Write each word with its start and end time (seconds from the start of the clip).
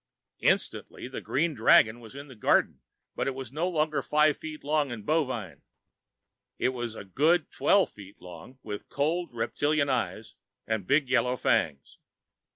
Instantly, 0.39 1.07
the 1.07 1.21
green 1.21 1.53
dragon 1.53 1.99
was 1.99 2.15
in 2.15 2.27
the 2.27 2.35
garden. 2.35 2.79
But 3.15 3.27
it 3.27 3.35
was 3.35 3.51
no 3.51 3.69
longer 3.69 4.01
five 4.01 4.35
feet 4.35 4.63
long 4.63 4.91
and 4.91 5.05
bovine. 5.05 5.61
It 6.57 6.69
was 6.69 6.95
a 6.95 7.05
good 7.05 7.51
twelve 7.51 7.91
feet 7.91 8.19
long, 8.19 8.57
with 8.63 8.89
cold 8.89 9.31
reptilian 9.31 9.89
eyes 9.89 10.33
and 10.65 10.87
big 10.87 11.07
yellow 11.07 11.37
fangs. 11.37 11.99